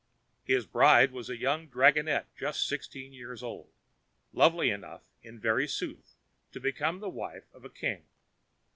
His 0.43 0.65
bride 0.65 1.11
was 1.11 1.29
a 1.29 1.37
young 1.37 1.67
dragonette 1.67 2.25
just 2.35 2.67
sixteen 2.67 3.13
years 3.13 3.43
old—lovely 3.43 4.71
enough, 4.71 5.03
in 5.21 5.39
very 5.39 5.67
sooth, 5.67 6.15
to 6.53 6.59
become 6.59 7.01
the 7.01 7.07
wife 7.09 7.45
of 7.53 7.63
a 7.65 7.69
king. 7.69 8.03